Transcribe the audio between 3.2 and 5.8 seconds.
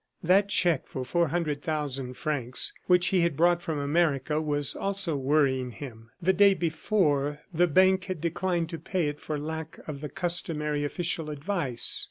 had brought from America was also worrying